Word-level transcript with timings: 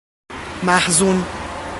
محزون 0.63 1.21